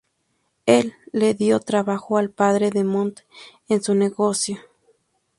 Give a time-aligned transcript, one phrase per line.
[0.65, 3.23] Él le dio trabajo al padre de Monet
[3.69, 4.57] en su negocio.